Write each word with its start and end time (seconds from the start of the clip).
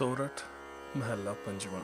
सोरठ, 0.00 0.42
महला 0.96 1.32
पंजवा 1.32 1.78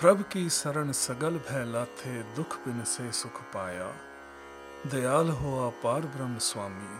प्रभ 0.00 0.24
की 0.32 0.50
शरण 0.50 0.92
सगल 0.92 1.30
भय 1.30 1.64
लाथे 1.64 2.22
दुख 2.22 2.56
बिन 2.56 2.84
से 2.84 3.12
सुख 3.12 3.40
पाया। 3.40 3.94
दयाल 4.86 5.28
हो 5.28 5.66
अपार 5.66 6.00
ब्रह्म 6.00 6.38
स्वामी, 6.38 6.98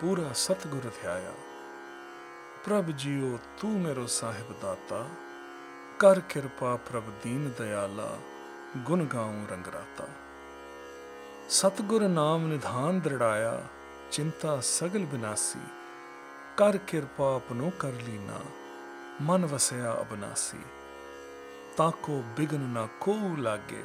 पूरा 0.00 0.32
सतगुर 0.32 0.80
ध्याया। 0.80 1.30
प्रभ 2.64 2.84
जियो, 2.90 3.40
तू 3.60 3.68
मेरो 3.68 4.06
साहिब 4.06 4.60
दाता। 4.62 5.08
कर 6.00 6.20
किरपा 6.20 6.76
प्रभ 6.76 7.02
दीन 7.02 7.48
दयाला, 7.48 8.18
गुण 8.84 9.06
गाऊं 9.06 9.46
रंगराता 9.46 10.08
सतगुर 11.48 12.02
नाम 12.02 12.40
निधान 12.40 13.00
दृढ़ाया, 13.00 13.68
चिंता 14.12 14.60
सगल 14.60 15.04
बिनासी। 15.04 15.60
कर 16.58 16.76
किरपा 16.76 17.36
अपनो 17.36 17.70
कर 17.70 17.92
लीना। 17.92 18.40
मन 19.22 19.44
वसया 19.44 19.92
अबनासी 19.92 20.58
ताको 21.78 22.18
बिघन 22.36 22.60
न 22.60 22.88
को 23.02 23.42
लागे 23.42 23.84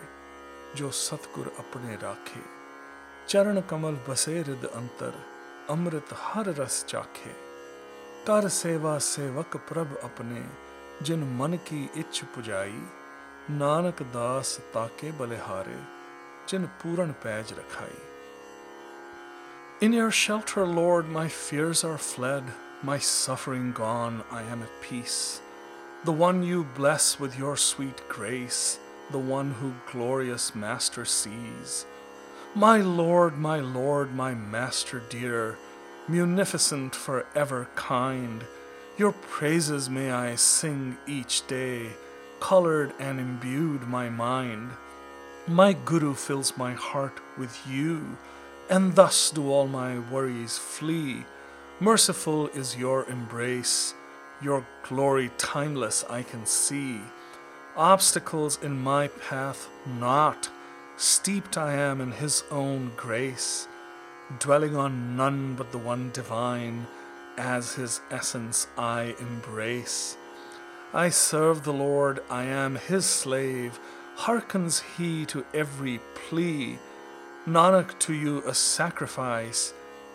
जो 0.75 0.91
सतगुर 0.91 1.55
अपने 1.59 1.95
राखे। 1.95 2.41
चरण 3.27 3.61
कमल 3.61 3.97
बसे 4.09 4.39
हृद 4.39 4.71
अंतर 4.75 5.13
अमृत 5.69 6.05
हर 6.13 6.45
रस 6.45 6.85
चाखे। 6.89 7.33
कर 8.27 8.49
सेवा 8.49 8.97
सेवक 8.97 9.57
प्रभ 9.57 9.95
अपने 10.03 10.49
जिन 11.01 11.23
मन 11.37 11.53
की 11.53 11.89
इच्छ 11.97 12.23
पुजाई। 12.23 12.83
नानक 13.51 14.01
दास 14.01 14.57
ताके 14.73 15.11
बलिहारे 15.11 15.79
जिन 16.49 16.65
पूरण 16.65 17.11
पैज 17.11 17.53
रखाई। 17.53 18.01
In 19.83 19.93
your 19.99 20.11
shelter, 20.11 20.63
Lord, 20.75 21.09
my 21.17 21.27
fears 21.39 21.81
are 21.85 21.99
fled, 22.11 22.53
my 22.85 22.99
suffering 22.99 23.71
gone, 23.71 24.23
I 24.29 24.43
am 24.43 24.61
at 24.61 24.81
peace. 24.81 25.41
The 26.03 26.11
one 26.11 26.43
you 26.43 26.67
bless 26.75 27.19
with 27.19 27.37
your 27.37 27.57
sweet 27.57 28.07
grace, 28.07 28.77
the 29.09 29.17
one 29.17 29.51
who 29.53 29.73
glorious 29.91 30.53
Master 30.53 31.03
sees. 31.03 31.87
My 32.53 32.77
Lord, 32.77 33.39
my 33.39 33.59
Lord, 33.59 34.13
my 34.13 34.35
Master 34.35 35.01
dear, 35.09 35.57
munificent 36.07 36.93
forever 36.93 37.67
kind, 37.73 38.45
your 38.97 39.13
praises 39.13 39.89
may 39.89 40.11
I 40.11 40.35
sing 40.35 40.97
each 41.07 41.47
day, 41.47 41.89
colored 42.39 42.93
and 42.99 43.19
imbued 43.19 43.87
my 43.87 44.09
mind. 44.09 44.69
My 45.47 45.73
Guru 45.73 46.13
fills 46.13 46.55
my 46.55 46.73
heart 46.73 47.19
with 47.35 47.59
you 47.67 48.15
and 48.69 48.95
thus 48.95 49.31
do 49.31 49.51
all 49.51 49.67
my 49.67 49.97
worries 49.97 50.57
flee. 50.57 51.25
Merciful 51.81 52.47
is 52.55 52.77
your 52.77 53.03
embrace, 53.09 53.95
your 54.41 54.65
glory 54.83 55.29
timeless 55.37 56.05
I 56.09 56.23
can 56.23 56.45
see. 56.45 57.01
Obstacles 57.75 58.57
in 58.63 58.79
my 58.79 59.09
path 59.09 59.67
not, 59.85 60.49
steeped 60.95 61.57
I 61.57 61.73
am 61.73 61.99
in 61.99 62.13
His 62.13 62.45
own 62.49 62.93
grace, 62.95 63.67
dwelling 64.39 64.77
on 64.77 65.17
none 65.17 65.55
but 65.55 65.73
the 65.73 65.77
one 65.77 66.11
divine, 66.13 66.87
as 67.37 67.73
His 67.73 67.99
essence 68.09 68.67
I 68.77 69.13
embrace. 69.19 70.15
I 70.93 71.09
serve 71.09 71.65
the 71.65 71.73
Lord, 71.73 72.21
I 72.29 72.45
am 72.45 72.77
His 72.77 73.05
slave, 73.05 73.81
hearkens 74.15 74.79
He 74.97 75.25
to 75.25 75.45
every 75.53 75.99
plea. 76.29 76.79
Nanak, 77.45 77.99
to 77.99 78.13
you 78.13 78.41
a 78.47 78.53
sacrifice, 78.53 79.73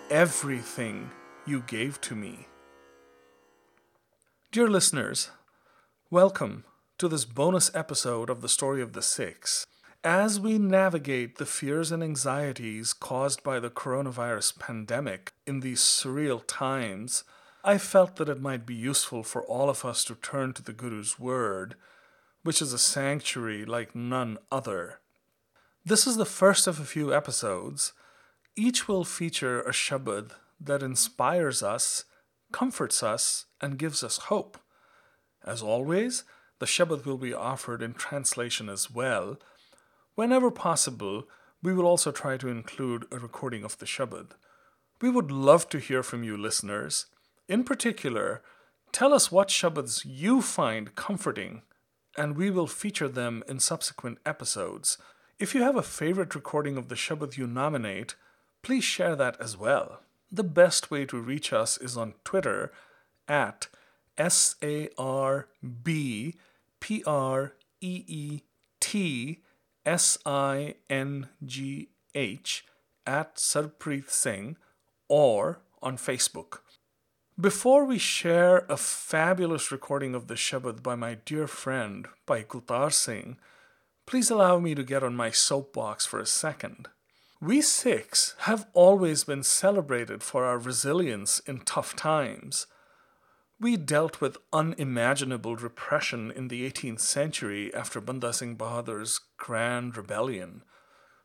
everything 0.08 1.10
you 1.46 1.62
gave 1.66 2.00
to 2.02 2.14
me. 2.14 2.46
Dear 4.52 4.68
listeners, 4.68 5.30
welcome 6.10 6.64
to 6.98 7.08
this 7.08 7.24
bonus 7.24 7.70
episode 7.74 8.28
of 8.28 8.42
the 8.42 8.48
Story 8.48 8.82
of 8.82 8.92
the 8.92 9.02
Sikhs. 9.02 9.66
As 10.04 10.38
we 10.40 10.58
navigate 10.58 11.38
the 11.38 11.46
fears 11.46 11.92
and 11.92 12.02
anxieties 12.02 12.92
caused 12.92 13.42
by 13.42 13.58
the 13.58 13.70
coronavirus 13.70 14.58
pandemic 14.58 15.32
in 15.46 15.60
these 15.60 15.80
surreal 15.80 16.42
times, 16.46 17.24
I 17.64 17.78
felt 17.78 18.16
that 18.16 18.28
it 18.28 18.40
might 18.40 18.66
be 18.66 18.74
useful 18.74 19.22
for 19.22 19.42
all 19.44 19.68
of 19.70 19.84
us 19.84 20.04
to 20.04 20.14
turn 20.14 20.52
to 20.54 20.62
the 20.62 20.72
Guru's 20.72 21.18
Word, 21.18 21.74
which 22.42 22.62
is 22.62 22.72
a 22.72 22.78
sanctuary 22.78 23.64
like 23.64 23.94
none 23.94 24.38
other. 24.50 25.00
This 25.84 26.06
is 26.06 26.16
the 26.16 26.26
first 26.26 26.66
of 26.66 26.80
a 26.80 26.84
few 26.84 27.14
episodes. 27.14 27.92
Each 28.56 28.88
will 28.88 29.04
feature 29.04 29.60
a 29.62 29.70
Shabad 29.70 30.32
that 30.60 30.82
inspires 30.82 31.62
us, 31.62 32.04
comforts 32.52 33.02
us, 33.02 33.46
and 33.60 33.78
gives 33.78 34.04
us 34.04 34.18
hope. 34.18 34.58
As 35.44 35.62
always, 35.62 36.24
the 36.58 36.66
Shabad 36.66 37.06
will 37.06 37.16
be 37.16 37.32
offered 37.32 37.82
in 37.82 37.94
translation 37.94 38.68
as 38.68 38.90
well. 38.90 39.38
Whenever 40.14 40.50
possible, 40.50 41.24
we 41.62 41.72
will 41.72 41.86
also 41.86 42.12
try 42.12 42.36
to 42.36 42.48
include 42.48 43.06
a 43.10 43.18
recording 43.18 43.64
of 43.64 43.78
the 43.78 43.86
Shabad. 43.86 44.32
We 45.00 45.10
would 45.10 45.30
love 45.30 45.68
to 45.70 45.78
hear 45.78 46.02
from 46.02 46.22
you, 46.22 46.36
listeners. 46.36 47.06
In 47.48 47.64
particular, 47.64 48.42
tell 48.92 49.14
us 49.14 49.32
what 49.32 49.48
Shabads 49.48 50.02
you 50.04 50.42
find 50.42 50.94
comforting, 50.94 51.62
and 52.18 52.36
we 52.36 52.50
will 52.50 52.66
feature 52.66 53.08
them 53.08 53.42
in 53.48 53.60
subsequent 53.60 54.18
episodes. 54.26 54.98
If 55.38 55.54
you 55.54 55.62
have 55.62 55.76
a 55.76 55.82
favorite 55.82 56.34
recording 56.34 56.76
of 56.76 56.88
the 56.88 56.94
Shabad 56.94 57.38
you 57.38 57.46
nominate, 57.46 58.14
please 58.62 58.84
share 58.84 59.16
that 59.16 59.40
as 59.40 59.56
well. 59.56 60.00
The 60.32 60.44
best 60.44 60.90
way 60.90 61.04
to 61.06 61.18
reach 61.18 61.52
us 61.52 61.76
is 61.78 61.96
on 61.96 62.14
Twitter 62.24 62.72
at 63.26 63.66
S 64.16 64.54
A 64.62 64.88
R 64.96 65.48
B 65.82 66.34
P 66.78 67.02
R 67.04 67.54
E 67.80 68.04
E 68.06 68.42
T 68.78 69.40
S 69.84 70.18
I 70.24 70.74
N 70.88 71.28
G 71.44 71.88
H 72.14 72.64
at 73.06 73.36
Sarbpreet 73.36 74.08
Singh 74.08 74.56
or 75.08 75.60
on 75.82 75.96
Facebook. 75.96 76.60
Before 77.40 77.84
we 77.84 77.98
share 77.98 78.66
a 78.68 78.76
fabulous 78.76 79.72
recording 79.72 80.14
of 80.14 80.28
the 80.28 80.34
Shabad 80.34 80.82
by 80.82 80.94
my 80.94 81.14
dear 81.14 81.46
friend, 81.46 82.06
by 82.26 82.42
Gultar 82.42 82.92
Singh, 82.92 83.38
please 84.06 84.30
allow 84.30 84.58
me 84.58 84.74
to 84.74 84.84
get 84.84 85.02
on 85.02 85.16
my 85.16 85.30
soapbox 85.30 86.04
for 86.06 86.20
a 86.20 86.26
second. 86.26 86.88
We 87.42 87.62
Sikhs 87.62 88.34
have 88.40 88.66
always 88.74 89.24
been 89.24 89.42
celebrated 89.42 90.22
for 90.22 90.44
our 90.44 90.58
resilience 90.58 91.38
in 91.46 91.60
tough 91.60 91.96
times. 91.96 92.66
We 93.58 93.78
dealt 93.78 94.20
with 94.20 94.36
unimaginable 94.52 95.56
repression 95.56 96.30
in 96.30 96.48
the 96.48 96.70
18th 96.70 97.00
century 97.00 97.72
after 97.72 97.98
Banda 97.98 98.34
Singh 98.34 98.56
Bahadur's 98.56 99.20
grand 99.38 99.96
rebellion. 99.96 100.64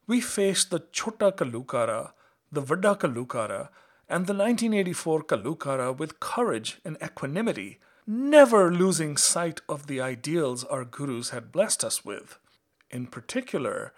We 0.08 0.22
faced 0.22 0.70
the 0.70 0.86
Chota 0.94 1.34
Ghallughara, 1.34 2.14
the 2.50 2.62
Vada 2.62 2.96
Ghallughara, 2.96 3.68
and 4.08 4.26
the 4.26 4.34
1984 4.34 5.24
Ghallughara 5.24 5.98
with 5.98 6.22
courage 6.22 6.80
and 6.86 6.96
equanimity, 7.04 7.80
never 8.08 8.72
losing 8.72 9.18
sight 9.18 9.60
of 9.68 9.88
the 9.88 10.00
ideals 10.00 10.64
our 10.64 10.86
gurus 10.86 11.32
had 11.32 11.52
blessed 11.52 11.84
us 11.84 12.06
with. 12.06 12.40
In 12.90 13.08
particular, 13.08 13.92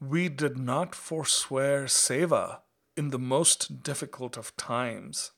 we 0.00 0.30
did 0.30 0.56
not 0.56 0.94
forswear 0.94 1.84
seva 1.84 2.60
in 2.96 3.10
the 3.10 3.18
most 3.18 3.82
difficult 3.82 4.38
of 4.38 4.56
times. 4.56 5.32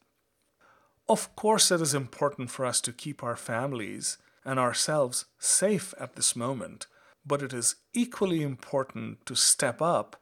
Of 1.08 1.34
course, 1.34 1.72
it 1.72 1.80
is 1.80 1.94
important 1.94 2.48
for 2.48 2.64
us 2.64 2.80
to 2.82 2.92
keep 2.92 3.24
our 3.24 3.34
families 3.34 4.18
and 4.44 4.60
ourselves 4.60 5.24
safe 5.38 5.92
at 5.98 6.14
this 6.14 6.36
moment, 6.36 6.86
but 7.26 7.42
it 7.42 7.52
is 7.52 7.76
equally 7.92 8.42
important 8.42 9.26
to 9.26 9.34
step 9.34 9.82
up 9.82 10.20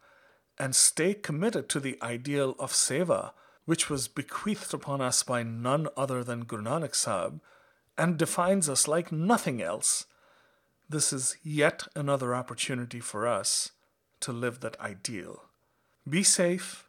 and 0.58 0.75
stay 0.75 1.12
committed 1.12 1.69
to 1.69 1.81
the 1.81 1.98
ideal 2.02 2.56
of 2.58 2.72
seva, 2.72 3.32
which 3.66 3.90
was 3.90 4.08
bequeathed 4.08 4.72
upon 4.72 5.02
us 5.02 5.22
by 5.22 5.42
none 5.42 5.87
other 5.98 6.25
than 6.25 6.44
Guru 6.44 6.62
Nanak 6.62 6.94
Sahib 6.94 7.40
and 7.98 8.16
defines 8.16 8.70
us 8.70 8.88
like 8.88 9.12
nothing 9.12 9.60
else. 9.60 10.06
This 10.88 11.12
is 11.12 11.37
yet 11.42 11.87
another 11.94 12.34
opportunity 12.34 13.00
for 13.00 13.28
us 13.28 13.72
to 14.20 14.32
live 14.32 14.61
that 14.61 14.78
ideal. 14.81 15.44
Be 16.08 16.22
safe 16.22 16.88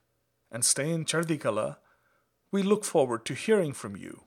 and 0.51 0.66
stay 0.66 0.89
in 0.89 1.06
Chardikala. 1.06 1.78
We 2.51 2.63
look 2.63 2.83
forward 2.83 3.25
to 3.25 3.33
hearing 3.33 3.74
from 3.74 3.95
you. 3.95 4.24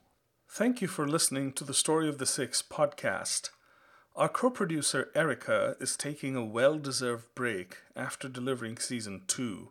Thank 0.49 0.81
you 0.81 0.87
for 0.87 1.07
listening 1.07 1.53
to 1.53 1.63
the 1.63 1.73
Story 1.73 2.07
of 2.07 2.17
the 2.17 2.25
Sikhs 2.25 2.63
podcast. 2.63 3.49
Our 4.15 4.29
co 4.29 4.49
producer 4.49 5.11
Erica 5.13 5.75
is 5.81 5.97
taking 5.97 6.35
a 6.35 6.45
well 6.45 6.77
deserved 6.77 7.35
break 7.35 7.77
after 7.95 8.29
delivering 8.29 8.77
season 8.77 9.23
two. 9.27 9.69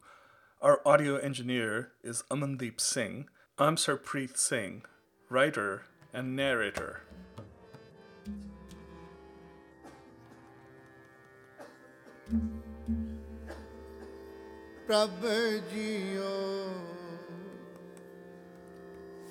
Our 0.61 0.81
audio 0.87 1.17
engineer 1.17 1.93
is 2.03 2.25
Amandeep 2.31 2.81
Singh. 2.81 3.29
I'm 3.59 3.77
Sarbpreet 3.77 4.37
Singh, 4.37 4.83
writer 5.31 5.87
and 6.13 6.37
narrator. 6.37 7.03
ਪ੍ਰਭ 14.87 15.25
JIO 15.71 16.33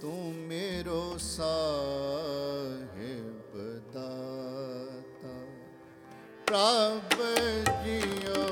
ਤੂੰ 0.02 0.34
ਮੇਰੋ 0.34 1.18
ਸਾਹਿਬ 1.18 3.58
ਦਾਤਾ। 3.94 5.36
ਪ੍ਰਭ 6.46 7.22
JIO 7.86 8.44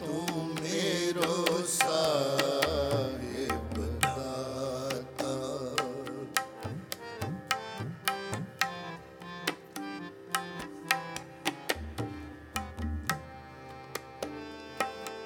ਤੂੰ 0.00 0.46
ਮੇਰੋ 0.62 1.62
ਸਾਹਿਬ 1.68 3.80
ਦਾਤਾ। 4.00 5.34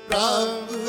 ਪ੍ਰਭ 0.08 0.81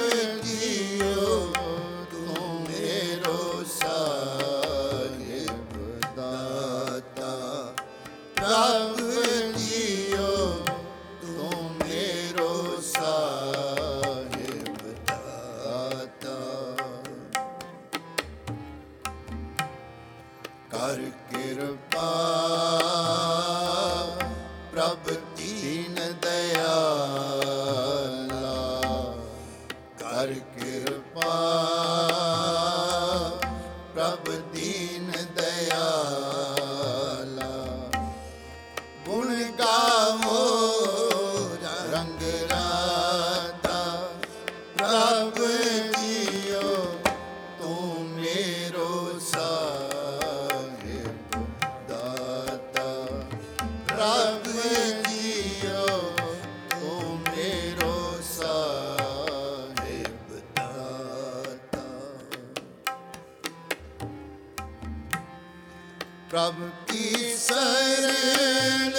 ਪ੍ਰਭ 66.34 66.56
ਕੀ 66.88 67.36
ਸਰਣ 67.38 68.94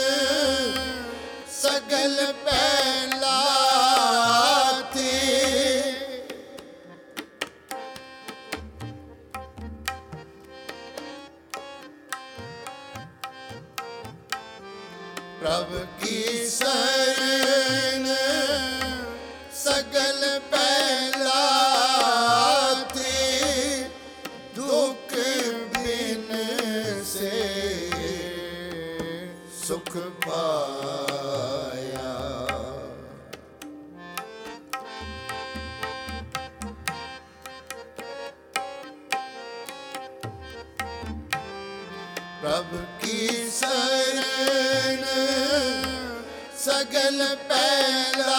ਸਗਲ 1.53 2.33
ਪਹਿਲਾ 2.45 3.33
ਸੁਖ 29.66 29.96
ਪਾਇਆ। 30.26 32.11
ਪ੍ਰਭ 42.43 42.76
ਕੀ 43.02 43.50
ਸਰਣ 43.50 45.05
ਸਗਲ 46.58 47.25
ਪਹਿਲਾ 47.49 48.37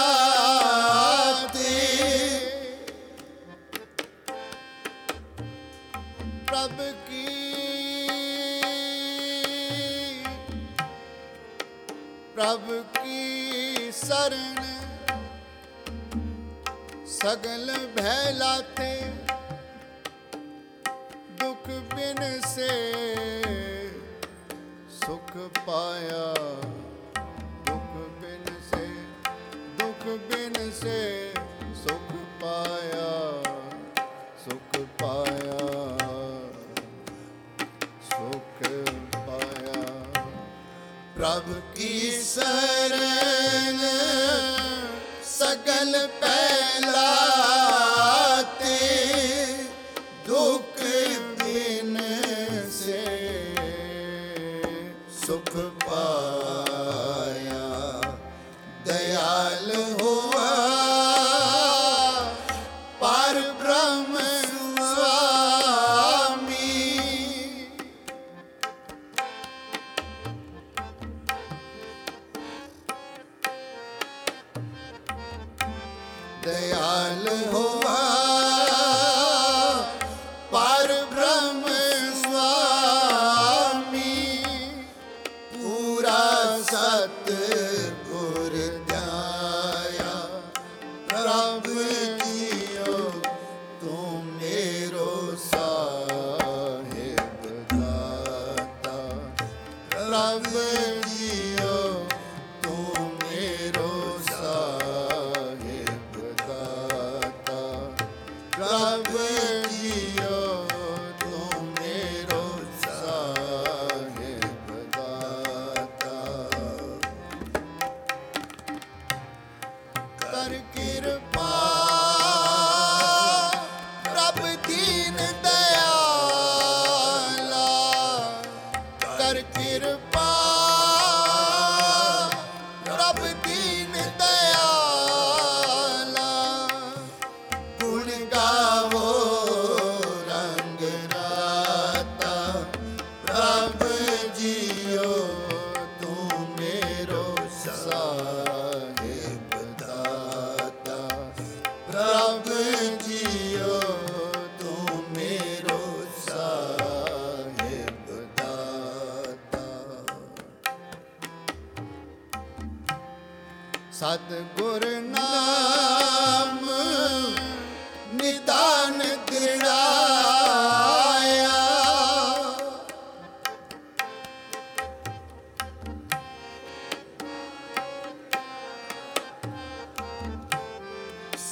चरण 14.25 14.63
सगल 17.07 17.67
भैलाते, 17.95 18.89
दुख 21.41 21.67
बिन 21.93 22.21
से 22.45 22.71
सुख 24.95 25.31
पाया। 25.59 26.23
दुख 27.69 27.93
बिन 28.23 28.49
से, 28.71 28.83
दुख 29.81 30.03
बिन 30.31 30.71
से 30.81 30.99
सुख 31.83 32.11
पाया 32.43 33.13
सुख 34.45 34.81
पाया 35.03 35.59
सुख 38.09 38.67
पाया। 39.29 39.79
प्रभु 41.15 41.61
की 41.77 42.11
शरण 42.23 43.34
ਗਗਨ 45.65 46.07
ਪਹਿਲਾ 46.21 47.64
yeah. 87.41 87.64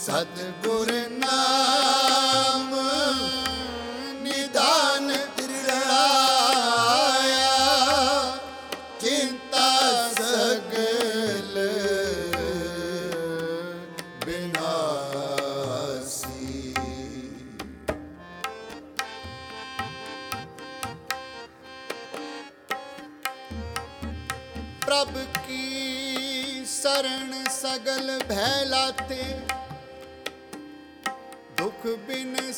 ਸਤਿਗੁਰ 0.04 0.92
ਨਾਮ। 1.10 2.33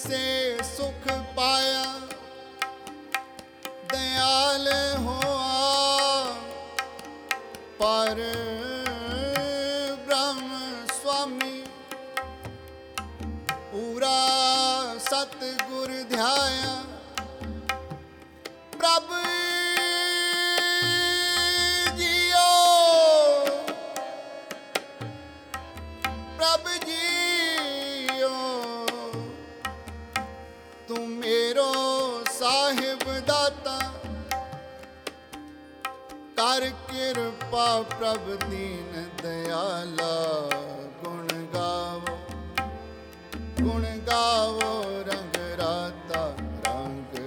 से 0.07 0.57
सुख 0.63 1.03
पाया। 1.11 1.83
दयाल 3.91 4.67
हुआ। 4.97 5.35
पर 7.81 8.15
ब्रह्म 10.07 10.49
स्वामी 10.87 11.63
पूरा 13.49 14.19
सतगुर 14.99 15.87
ध्याया। 15.87 16.74
ਕਰ 36.45 36.69
ਕਿਰਪਾ 36.89 37.81
ਪ੍ਰਭ 37.81 38.25
ਦੀਨ 38.49 39.07
ਦਇਆਲਾ 39.23 40.49
ਗੁਣ 41.03 41.27
ਗਾਵੋ 41.53 42.17
ਗੁਣ 43.61 43.85
ਗਾਵੋ, 44.07 44.83
ਰੰਗ 45.07 45.37
ਰਾਤਾ, 45.59 46.21
ਰੰਗ 46.65 47.17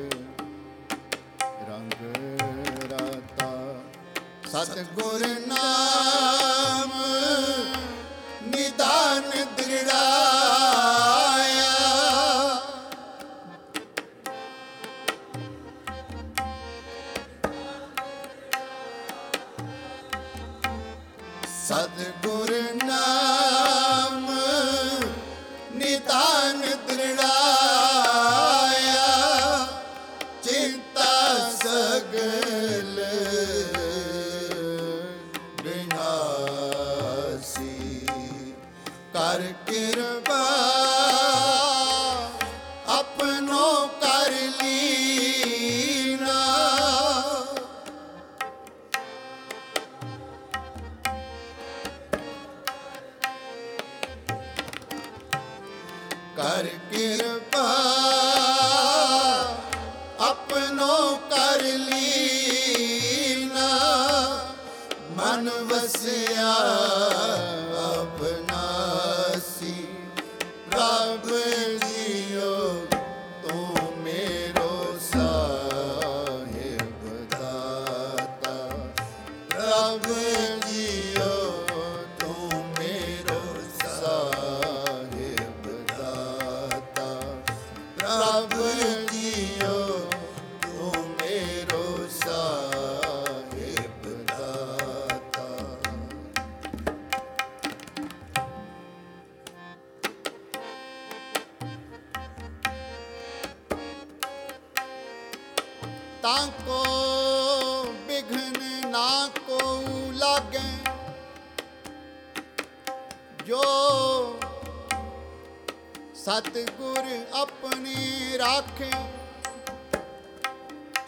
ਰੰਗ 1.68 2.02
ਰਾਤਾ। 2.92 3.50
ਸਤਿਗੁਰ 4.52 5.26
ਨਾਮ 5.48 6.57
ਸਤਿਗੁਰ 21.66 22.50
ਨਾਮ 22.84 23.67
ਕਰ 56.38 56.66
ਕਿਰਪਾ 56.90 57.62
ਆਪਣੋ 60.20 61.16
ਕਰ 61.30 61.62
ਲੀਨਾ 61.62 63.68
ਮਨ 65.16 65.50
ਵਸਿਆ। 65.70 66.52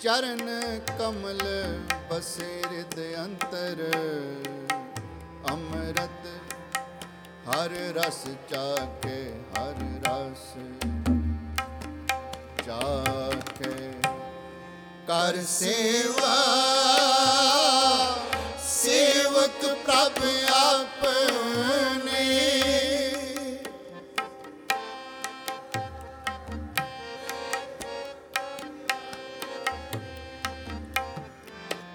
ਚਰਨ 0.02 0.48
ਕਮਲ 0.98 1.40
ਬਸੇ 2.10 2.62
ਹਿਰਦ 2.66 3.00
ਅੰਤਰ, 3.18 3.80
ਅੰਮ੍ਰਿਤ 5.50 6.26
ਹਰ 7.48 7.70
ਰਸ 7.96 8.22
ਚਾਕੇ, 8.50 9.34
ਹਰ 9.58 9.82
ਰਸ 10.06 10.46
ਚਾਕੇ। 12.66 13.92
ਕਰ 15.06 15.42
ਸੇਵਾ, 15.44 16.34
ਸੇਵਕ 18.68 19.66
ਪ੍ਰਭ 19.86 20.24
ਆਪਣੇ 20.54 20.99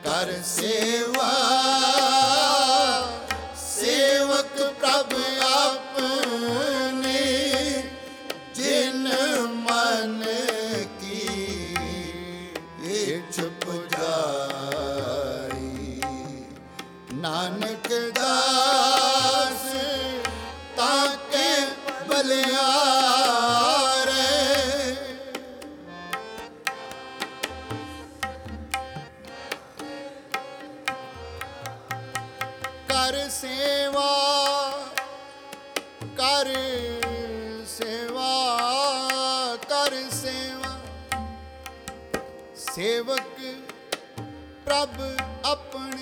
ਕਰ 0.06 0.42
ਸੇਵਾ। 0.46 1.85
कर 33.16 33.30
सेवा 33.30 34.08
कर 36.20 36.48
सेवा 37.68 38.32
कर 39.72 39.94
सेवा। 40.14 40.72
सेवक 42.58 43.38
प्रभ 44.68 44.98
अपने 45.46 45.95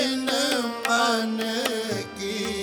ਜਿਨ 0.00 0.30
ਮਨ 0.88 1.38
ਕੀ 2.18 2.59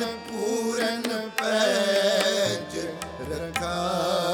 ਪੂਰਨ 0.00 0.18
ਪੂਰਨ 0.28 1.02
ਪੈਜ 1.38 2.78
ਰਖਾ। 3.32 4.31